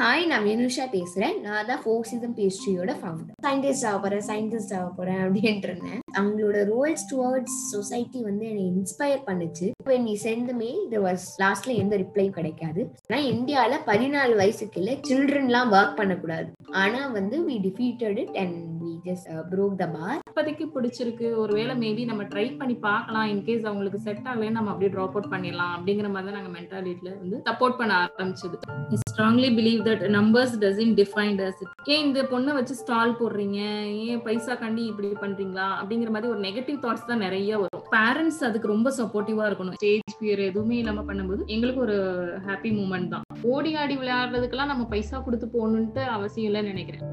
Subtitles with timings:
[0.00, 1.34] Hi நான் வினுஷா பேசுறேன்.
[1.40, 5.98] நான் தான் ஃபோக்சிசம் பேஸ்ட்ரியோட ஃபவுண்டர் சயின்டிஸ்ட் ஆக போறேன் சயின்டிஸ்ட் ஆக போறேன் அப்படின்ட்டு இருந்தேன்.
[6.18, 9.66] அவங்களோட ரோல்ஸ் டுவர்ட்ஸ் சொசைட்டி வந்து என்னை இன்ஸ்பயர் பண்ணுச்சு.
[9.82, 10.80] இப்போ நீ send the mail
[11.42, 12.90] லாஸ்ட்ல எந்த ரிப்ளையும் கிடைக்காது.
[13.08, 16.48] ஆனால் இந்தியாவில் பதினாலு வயசுக்குள்ள சில்ட்ரன்லாம் ஒர்க் பண்ணக்கூடாது.
[16.84, 18.56] ஆனால் வந்து we defeated and
[19.32, 20.12] uh, broke the bar.
[20.28, 21.26] இப்போதைக்கு பிடிச்சிருக்கு.
[21.42, 23.26] ஒருவேளை மேபி நம்ம ட்ரை பண்ணி பார்க்கலாம்.
[23.32, 25.72] இன்கேஸ் அவங்களுக்கு செட் ஆகலையே நம்ம அப்படியே ட்ராப் அவுட் பண்ணிடலாம்.
[25.76, 28.58] அப்படிங்கிற மாதிரி தான் நாங்கள் மென்டாலிட்டியில வந்து சப்போர்ட் பண்ண ஆரம்பிச்சது.
[29.02, 33.60] Strongly believe that numbers doesn't define us ஏன் இந்த பொண்ணை வச்சு ஸ்டால் போடுறீங்க?
[34.06, 35.68] ஏன் பைசா கண்டி இப்படி பண்றீங்களா?
[35.80, 37.84] அப்படிங்கிற மாதிரி ஒரு நெகட்டிவ் தாட்ஸ் தான் நிறைய வரும்.
[37.96, 39.78] பேரண்ட்ஸ் அதுக்கு ரொம்ப சப்போர்ட்டிவா இருக்கணும்.
[39.80, 41.98] ஸ்டேஜ் ஃபியர் எதுவுமே இல்லாம பண்ணும்போது எங்களுக்கு ஒரு
[42.48, 43.26] ஹாப்பி மூமெண்ட் தான்.
[43.54, 47.04] ஓடி ஆடி விளையாடுறதுக்கெல்லாம் நம்ம பைசா கொடுத்து போகணுன்ட்டு அவசியம் இல்லைன்னு நினைக்கிறேன்.